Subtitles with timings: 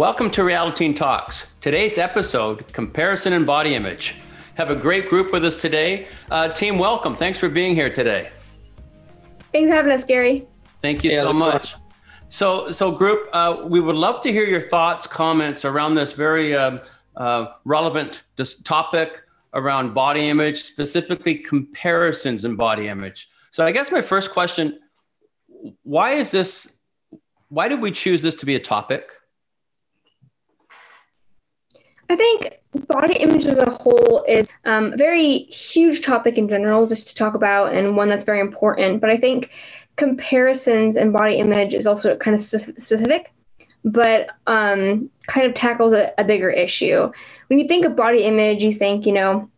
[0.00, 1.52] Welcome to Realiteen Talks.
[1.60, 4.14] Today's episode Comparison and Body Image.
[4.54, 6.08] Have a great group with us today.
[6.30, 7.14] Uh, team, welcome.
[7.14, 8.30] Thanks for being here today.
[9.52, 10.48] Thanks for having us, Gary.
[10.80, 11.74] Thank you yeah, so much.
[12.30, 16.54] So, so group, uh, we would love to hear your thoughts, comments around this very
[16.54, 16.78] uh,
[17.16, 18.22] uh relevant
[18.64, 19.20] topic
[19.52, 23.28] around body image, specifically comparisons in body image.
[23.50, 24.78] So, I guess my first question:
[25.82, 26.78] Why is this?
[27.50, 29.10] Why did we choose this to be a topic?
[32.10, 36.86] I think body image as a whole is um, a very huge topic in general,
[36.86, 39.00] just to talk about, and one that's very important.
[39.00, 39.50] But I think
[39.94, 43.32] comparisons and body image is also kind of specific,
[43.84, 47.12] but um, kind of tackles a, a bigger issue.
[47.46, 49.48] When you think of body image, you think, you know,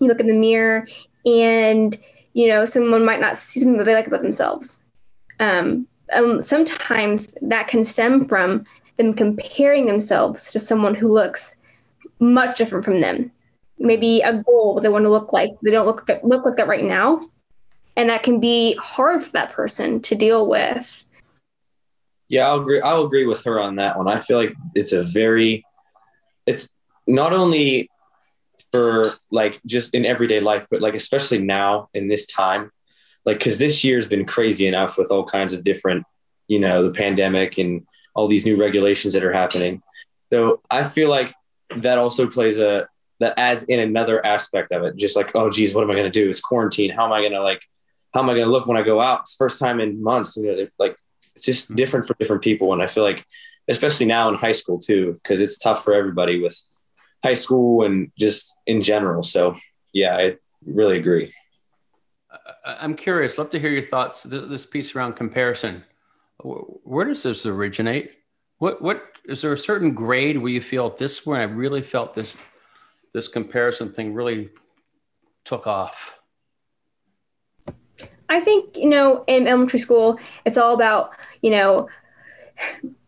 [0.00, 0.86] you look in the mirror
[1.26, 1.98] and,
[2.34, 4.80] you know, someone might not see something that they like about themselves.
[5.40, 8.64] Um, um, sometimes that can stem from
[8.96, 11.56] them comparing themselves to someone who looks
[12.18, 13.30] much different from them.
[13.78, 14.28] Maybe mm.
[14.28, 15.50] a goal they want to look like.
[15.62, 17.28] They don't look like, look like that right now,
[17.96, 20.90] and that can be hard for that person to deal with.
[22.28, 22.80] Yeah, I'll agree.
[22.80, 24.06] I'll agree with her on that one.
[24.06, 25.64] I feel like it's a very,
[26.46, 26.76] it's
[27.06, 27.90] not only
[28.70, 32.70] for like just in everyday life, but like especially now in this time,
[33.24, 36.04] like because this year's been crazy enough with all kinds of different,
[36.46, 39.82] you know, the pandemic and all these new regulations that are happening.
[40.32, 41.34] So I feel like
[41.78, 42.88] that also plays a
[43.20, 44.96] that adds in another aspect of it.
[44.96, 46.28] Just like, oh geez, what am I gonna do?
[46.28, 46.90] It's quarantine.
[46.90, 47.62] How am I gonna like
[48.12, 49.20] how am I gonna look when I go out?
[49.20, 50.36] It's first time in months.
[50.36, 50.96] You know, like
[51.34, 51.76] it's just mm-hmm.
[51.76, 52.72] different for different people.
[52.72, 53.24] And I feel like
[53.68, 56.60] especially now in high school too, because it's tough for everybody with
[57.22, 59.22] high school and just in general.
[59.22, 59.54] So
[59.92, 61.32] yeah, I really agree.
[62.64, 63.38] I'm curious.
[63.38, 64.22] Love to hear your thoughts.
[64.22, 65.84] This piece around comparison.
[66.42, 68.12] Where does this originate?
[68.58, 72.14] What what is there a certain grade where you feel this when I really felt
[72.14, 72.34] this
[73.12, 74.50] this comparison thing really
[75.44, 76.20] took off?
[78.28, 81.10] I think, you know, in elementary school, it's all about,
[81.42, 81.88] you know,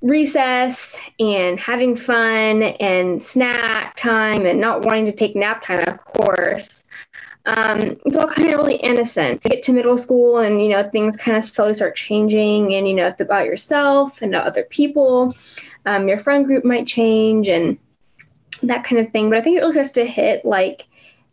[0.00, 6.04] recess and having fun and snack time and not wanting to take nap time, of
[6.04, 6.84] course.
[7.46, 9.40] Um, it's all kind of really innocent.
[9.44, 12.86] You get to middle school and, you know, things kind of slowly start changing and,
[12.86, 15.34] you know, it's about yourself and other people
[15.86, 17.78] um, your friend group might change and
[18.62, 19.30] that kind of thing.
[19.30, 20.86] But I think it really starts to hit like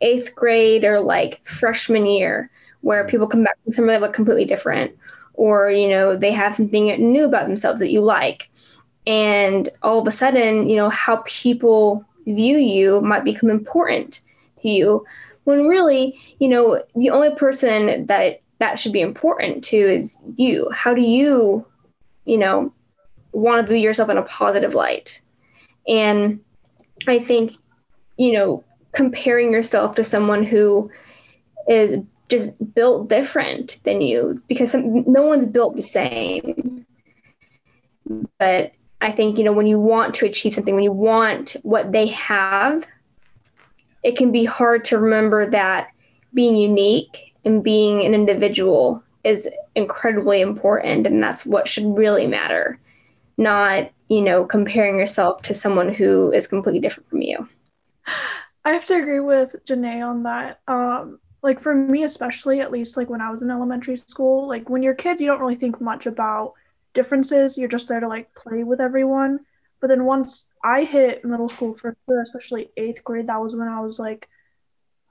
[0.00, 2.50] eighth grade or like freshman year
[2.80, 4.96] where people come back from somewhere look completely different
[5.34, 8.50] or you know they have something new about themselves that you like.
[9.06, 14.20] And all of a sudden you know how people view you might become important
[14.60, 15.04] to you
[15.44, 20.68] when really you know the only person that that should be important to is you.
[20.70, 21.64] How do you
[22.24, 22.72] you know
[23.32, 25.20] want to view yourself in a positive light.
[25.86, 26.40] And
[27.06, 27.52] I think,
[28.16, 30.90] you know, comparing yourself to someone who
[31.68, 31.96] is
[32.28, 36.86] just built different than you because some, no one's built the same.
[38.38, 41.92] But I think, you know, when you want to achieve something, when you want what
[41.92, 42.84] they have,
[44.02, 45.88] it can be hard to remember that
[46.34, 52.78] being unique and being an individual is incredibly important and that's what should really matter
[53.38, 57.48] not, you know, comparing yourself to someone who is completely different from you.
[58.64, 60.60] I have to agree with Janae on that.
[60.68, 64.68] Um, like for me, especially, at least like when I was in elementary school, like
[64.68, 66.54] when you're kids, you don't really think much about
[66.94, 67.56] differences.
[67.56, 69.40] You're just there to like play with everyone.
[69.80, 73.68] But then once I hit middle school for sure, especially eighth grade, that was when
[73.68, 74.28] I was like,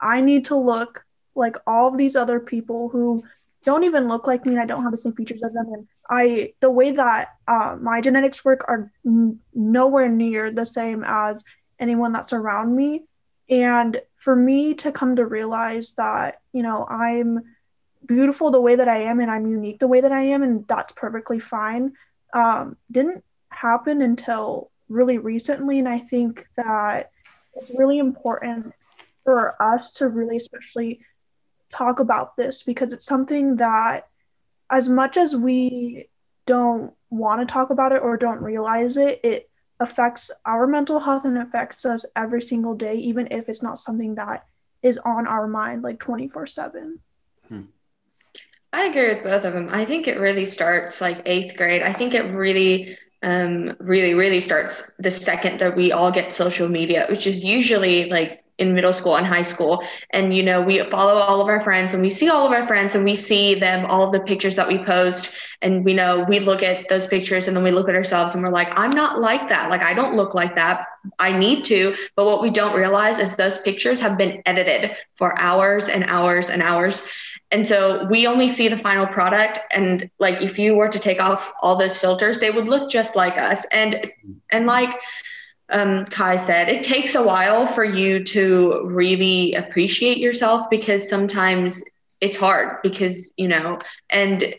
[0.00, 1.04] I need to look
[1.36, 3.22] like all of these other people who
[3.64, 5.66] don't even look like me and I don't have the same features as them.
[5.72, 11.04] And I, the way that uh, my genetics work are n- nowhere near the same
[11.06, 11.44] as
[11.78, 13.04] anyone that's around me.
[13.48, 17.42] And for me to come to realize that, you know, I'm
[18.06, 20.66] beautiful the way that I am and I'm unique the way that I am, and
[20.66, 21.92] that's perfectly fine,
[22.32, 25.78] um, didn't happen until really recently.
[25.78, 27.10] And I think that
[27.54, 28.74] it's really important
[29.24, 31.00] for us to really, especially
[31.72, 34.08] talk about this because it's something that
[34.70, 36.08] as much as we
[36.46, 41.24] don't want to talk about it or don't realize it it affects our mental health
[41.24, 44.46] and affects us every single day even if it's not something that
[44.82, 46.98] is on our mind like 24 7
[47.48, 47.62] hmm.
[48.72, 51.82] i agree with both of them i think it really starts like eighth grade.
[51.82, 56.68] I think it really um, really really starts the second that we all get social
[56.68, 59.82] media which is usually like in middle school and high school.
[60.10, 62.66] And you know we follow all of our friends and we see all of our
[62.66, 65.30] friends and we see them all of the pictures that we post.
[65.62, 68.42] And we know we look at those pictures and then we look at ourselves and
[68.42, 69.70] we're like i'm not like that.
[69.70, 70.86] Like i don't look like that.
[71.18, 71.94] I need to.
[72.14, 76.50] But what we don't realize is those pictures have been edited for hours and hours
[76.50, 77.02] and hours.
[77.52, 79.60] And so we only see the final product.
[79.70, 83.16] And like if you were to take off all those filters they would look just
[83.16, 83.64] like us.
[83.70, 84.10] And
[84.50, 84.98] and like
[85.70, 91.82] um, kai said it takes a while for you to really appreciate yourself because sometimes
[92.20, 93.78] it's hard because you know
[94.10, 94.54] and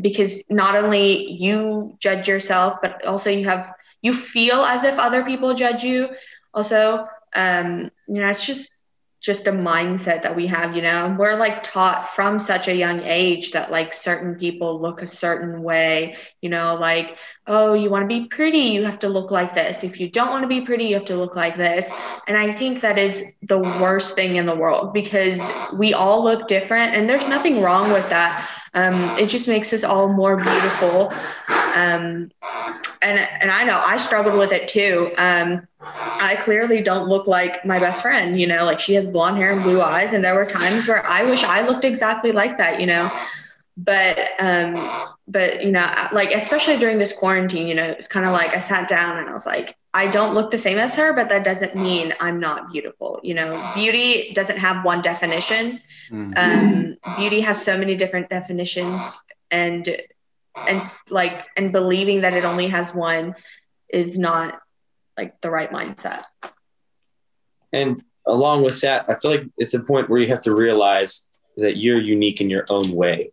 [0.00, 3.72] because not only you judge yourself but also you have
[4.02, 6.08] you feel as if other people judge you.
[6.54, 8.81] Also um, you know it's just
[9.22, 11.14] just a mindset that we have, you know.
[11.16, 15.62] We're like taught from such a young age that like certain people look a certain
[15.62, 17.16] way, you know, like,
[17.46, 19.84] oh, you want to be pretty, you have to look like this.
[19.84, 21.88] If you don't want to be pretty, you have to look like this.
[22.26, 25.40] And I think that is the worst thing in the world because
[25.72, 28.50] we all look different and there's nothing wrong with that.
[28.74, 31.12] Um, it just makes us all more beautiful.
[31.76, 32.32] Um,
[33.02, 35.12] and and I know I struggled with it too.
[35.18, 35.66] Um,
[36.22, 39.52] I clearly don't look like my best friend, you know, like she has blonde hair
[39.52, 42.80] and blue eyes, and there were times where I wish I looked exactly like that,
[42.80, 43.10] you know.
[43.76, 44.74] But um,
[45.26, 48.60] but you know, like especially during this quarantine, you know, it's kind of like I
[48.60, 51.42] sat down and I was like, I don't look the same as her, but that
[51.42, 53.18] doesn't mean I'm not beautiful.
[53.24, 55.80] You know, beauty doesn't have one definition.
[56.08, 56.34] Mm-hmm.
[56.36, 59.18] Um, beauty has so many different definitions,
[59.50, 59.88] and
[60.68, 63.34] and like and believing that it only has one
[63.88, 64.60] is not
[65.16, 66.24] like the right mindset.
[67.72, 71.28] And along with that i feel like it's a point where you have to realize
[71.56, 73.30] that you're unique in your own way.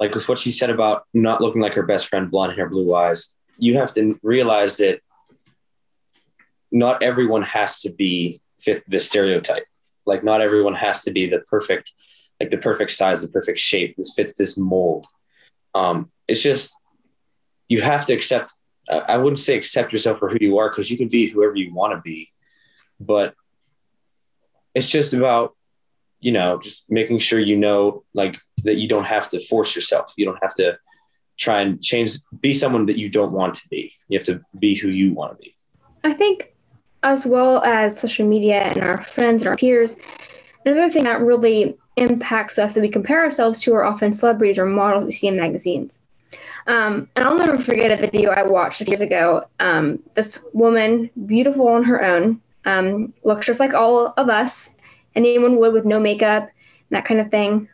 [0.00, 2.94] Like with what she said about not looking like her best friend blonde hair blue
[2.94, 5.00] eyes you have to realize that
[6.72, 9.64] not everyone has to be fit the stereotype.
[10.06, 11.92] Like not everyone has to be the perfect
[12.40, 15.06] like the perfect size the perfect shape this fits this mold.
[15.74, 16.76] Um, it's just
[17.68, 18.54] you have to accept.
[18.90, 21.72] I wouldn't say accept yourself for who you are because you can be whoever you
[21.72, 22.28] want to be,
[23.00, 23.34] but
[24.74, 25.54] it's just about
[26.20, 30.12] you know just making sure you know like that you don't have to force yourself.
[30.16, 30.78] You don't have to
[31.38, 33.92] try and change be someone that you don't want to be.
[34.08, 35.54] You have to be who you want to be.
[36.04, 36.54] I think
[37.02, 39.96] as well as social media and our friends and our peers,
[40.64, 44.66] another thing that really impacts us that we compare ourselves to are often celebrities or
[44.66, 45.98] models we see in magazines.
[46.66, 49.46] Um, and I'll never forget a video I watched years ago.
[49.60, 54.70] Um, this woman, beautiful on her own, um, looks just like all of us,
[55.14, 56.48] anyone would with no makeup,
[56.90, 57.68] that kind of thing.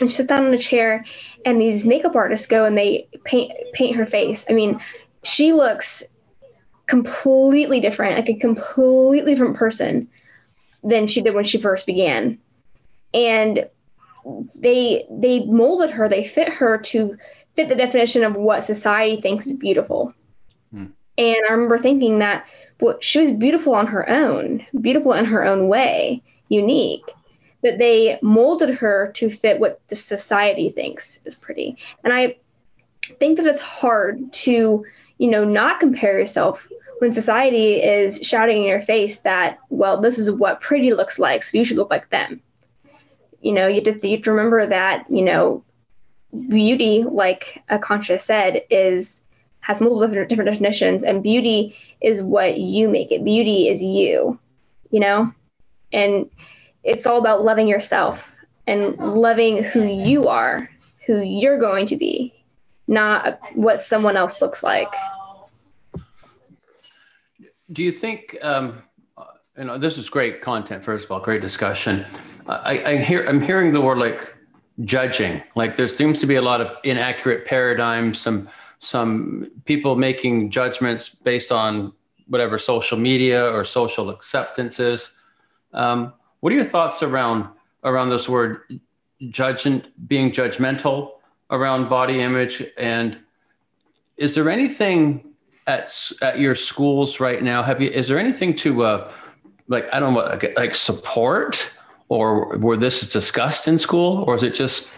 [0.00, 1.04] And she sits down in a chair,
[1.44, 4.44] and these makeup artists go and they paint paint her face.
[4.48, 4.80] I mean,
[5.22, 6.02] she looks
[6.86, 10.08] completely different, like a completely different person
[10.82, 12.38] than she did when she first began.
[13.12, 13.68] And
[14.54, 17.16] they they molded her, they fit her to
[17.60, 20.14] fit the definition of what society thinks is beautiful.
[20.72, 20.86] Hmm.
[21.18, 22.46] And I remember thinking that
[22.80, 27.04] well, she was beautiful on her own, beautiful in her own way, unique.
[27.62, 31.76] That they molded her to fit what the society thinks is pretty.
[32.02, 32.36] And I
[33.18, 34.86] think that it's hard to,
[35.18, 36.66] you know, not compare yourself
[37.00, 41.42] when society is shouting in your face that, well, this is what pretty looks like,
[41.42, 42.40] so you should look like them.
[43.42, 45.62] You know, you have to, you have to remember that, you know,
[46.48, 49.22] beauty, like A Akansha said, is
[49.60, 53.22] has multiple different, different definitions, and beauty is what you make it.
[53.24, 54.38] Beauty is you,
[54.90, 55.32] you know,
[55.92, 56.30] and
[56.82, 58.30] it's all about loving yourself
[58.66, 60.70] and loving who you are,
[61.06, 62.32] who you're going to be,
[62.86, 64.92] not what someone else looks like.
[67.72, 68.36] Do you think?
[68.42, 68.82] Um,
[69.58, 70.84] you know, this is great content.
[70.84, 72.06] First of all, great discussion.
[72.46, 74.34] I, I hear I'm hearing the word like
[74.84, 75.42] judging.
[75.54, 78.48] Like there seems to be a lot of inaccurate paradigms, some
[78.78, 81.92] some people making judgments based on
[82.28, 85.10] whatever social media or social acceptances.
[85.74, 87.48] Um, what are your thoughts around
[87.84, 88.80] around this word
[89.28, 91.12] judging, being judgmental
[91.50, 93.18] around body image, and
[94.16, 95.34] is there anything
[95.66, 97.62] at at your schools right now?
[97.62, 99.12] Have you is there anything to uh,
[99.68, 101.70] like I don't know like support
[102.10, 104.90] or were this discussed in school or is it just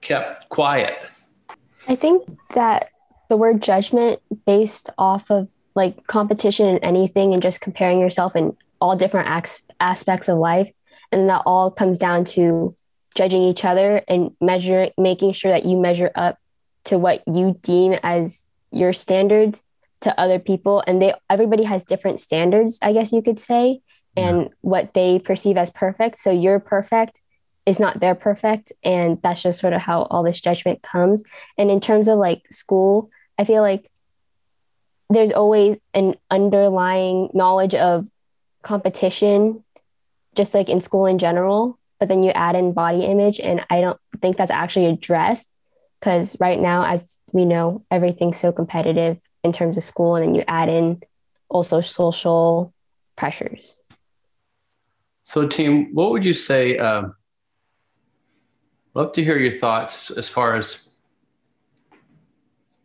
[0.00, 0.98] kept quiet?
[1.86, 2.90] I think that
[3.28, 8.56] the word judgment based off of like competition in anything and just comparing yourself in
[8.80, 10.72] all different acts, aspects of life
[11.12, 12.74] and that all comes down to
[13.14, 16.38] judging each other and measuring making sure that you measure up
[16.84, 19.62] to what you deem as your standards
[20.00, 23.80] to other people and they everybody has different standards i guess you could say
[24.18, 24.48] and yeah.
[24.60, 26.18] what they perceive as perfect.
[26.18, 27.20] So you're perfect
[27.66, 28.72] is not their perfect.
[28.82, 31.22] And that's just sort of how all this judgment comes.
[31.58, 33.90] And in terms of like school, I feel like
[35.10, 38.08] there's always an underlying knowledge of
[38.62, 39.64] competition,
[40.34, 41.78] just like in school in general.
[41.98, 45.50] But then you add in body image, and I don't think that's actually addressed
[45.98, 50.34] because right now, as we know, everything's so competitive in terms of school, and then
[50.36, 51.02] you add in
[51.48, 52.72] also social
[53.16, 53.82] pressures.
[55.28, 56.78] So, team, what would you say?
[56.78, 57.14] Um,
[58.94, 60.88] love to hear your thoughts as far as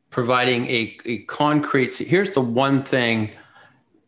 [0.10, 1.96] providing a, a concrete.
[1.96, 3.34] Here's the one thing,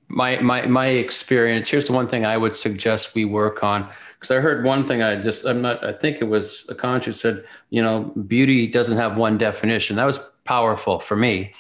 [0.10, 1.70] my my my experience.
[1.70, 3.90] Here's the one thing I would suggest we work on
[4.20, 5.02] because I heard one thing.
[5.02, 5.82] I just I'm not.
[5.82, 7.46] I think it was Akansha said.
[7.70, 9.96] You know, beauty doesn't have one definition.
[9.96, 11.54] That was powerful for me.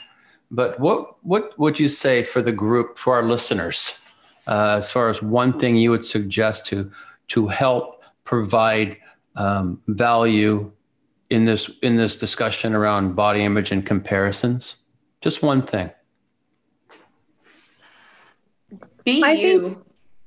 [0.51, 4.01] But what what would you say for the group for our listeners?
[4.47, 6.91] Uh, as far as one thing you would suggest to
[7.29, 8.97] to help provide
[9.35, 10.71] um, value
[11.29, 14.77] in this in this discussion around body image and comparisons?
[15.21, 15.89] Just one thing.
[19.03, 19.61] Be I you.
[19.61, 19.77] Think-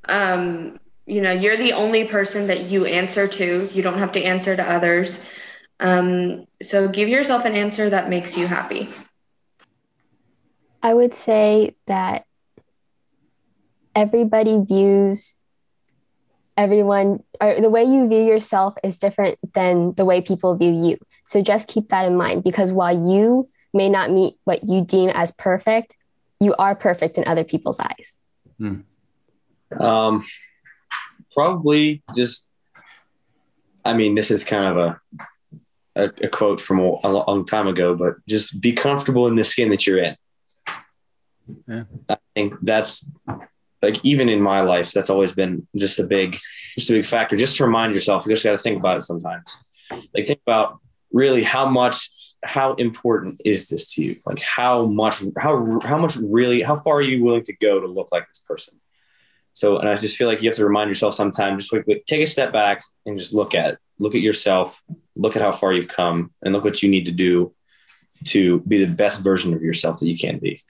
[0.09, 3.69] um, you know, you're the only person that you answer to.
[3.73, 5.21] You don't have to answer to others.
[5.81, 8.89] Um, so give yourself an answer that makes you happy.
[10.83, 12.27] I would say that
[13.99, 15.39] everybody views
[16.57, 20.99] everyone or the way you view yourself is different than the way people view you.
[21.27, 25.11] So just keep that in mind because while you may not meet what you deem
[25.11, 25.97] as perfect,
[26.41, 28.19] you are perfect in other people's eyes.
[28.59, 29.83] Hmm.
[29.83, 30.25] Um,
[31.35, 32.49] probably just,
[33.85, 35.01] I mean, this is kind of a,
[35.97, 39.45] a, a quote from a, a, long time ago, but just be comfortable in the
[39.45, 40.17] skin that you're in.
[41.67, 41.85] Yeah.
[42.09, 43.11] I think that's
[43.83, 46.37] like even in my life, that's always been just a big,
[46.75, 47.37] just a big factor.
[47.37, 49.57] Just to remind yourself, you just got to think about it sometimes.
[50.15, 50.81] Like think about
[51.13, 52.11] really how much,
[52.45, 54.15] how important is this to you?
[54.27, 57.87] Like how much, how how much really, how far are you willing to go to
[57.87, 58.81] look like this person?
[59.55, 62.23] So, and I just feel like you have to remind yourself sometimes, just like, take
[62.23, 64.83] a step back and just look at, look at yourself,
[65.17, 67.53] look at how far you've come, and look what you need to do
[68.27, 70.63] to be the best version of yourself that you can be.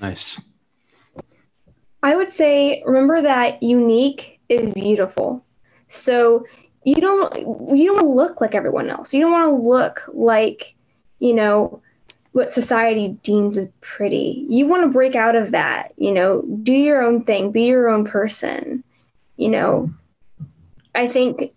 [0.00, 0.40] Nice.
[2.06, 5.44] I would say remember that unique is beautiful.
[5.88, 6.46] So
[6.84, 7.36] you don't
[7.76, 9.12] you don't look like everyone else.
[9.12, 10.76] You don't want to look like,
[11.18, 11.82] you know,
[12.30, 14.46] what society deems as pretty.
[14.48, 17.88] You want to break out of that, you know, do your own thing, be your
[17.88, 18.84] own person.
[19.36, 19.90] You know,
[20.94, 21.54] I think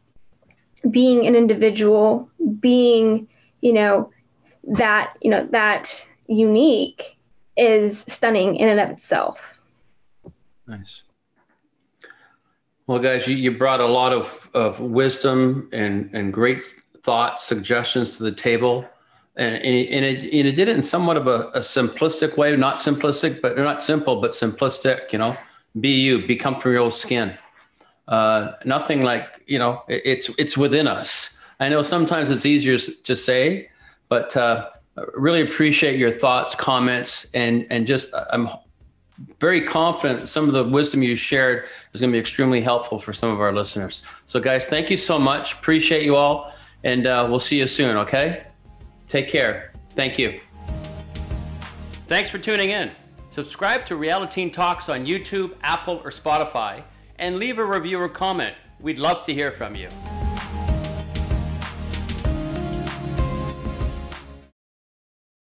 [0.89, 2.27] being an individual,
[2.59, 3.27] being,
[3.61, 4.09] you know,
[4.63, 7.19] that, you know, that unique
[7.55, 9.58] is stunning in and of itself.
[10.69, 11.01] Nice.
[12.85, 16.63] Well, guys, you, you brought a lot of, of wisdom and, and great
[17.01, 18.87] thoughts, suggestions to the table.
[19.35, 22.77] And, and, it, and it did it in somewhat of a, a simplistic way, not
[22.77, 25.35] simplistic, but not simple, but simplistic, you know,
[25.79, 27.35] be you, be comfortable your skin.
[28.07, 31.39] Uh, nothing like, you know, it, it's, it's within us.
[31.59, 33.69] I know sometimes it's easier to say,
[34.07, 34.69] but uh,
[35.15, 38.49] really appreciate your thoughts, comments, and, and just I'm
[39.39, 43.13] very confident some of the wisdom you shared is going to be extremely helpful for
[43.13, 44.03] some of our listeners.
[44.25, 45.53] So, guys, thank you so much.
[45.53, 46.53] Appreciate you all.
[46.83, 48.45] And uh, we'll see you soon, okay?
[49.07, 49.73] Take care.
[49.95, 50.39] Thank you.
[52.07, 52.91] Thanks for tuning in.
[53.29, 56.83] Subscribe to Realiteen Talks on YouTube, Apple, or Spotify,
[57.17, 58.55] and leave a review or comment.
[58.79, 59.89] We'd love to hear from you.